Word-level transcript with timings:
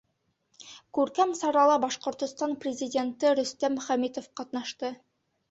Күркәм 0.97 1.33
сарала 1.39 1.75
Башҡортостан 1.83 2.57
Президенты 2.65 3.35
Рөстәм 3.41 3.79
Хәмитов 3.87 4.33
ҡатнашты. 4.43 4.93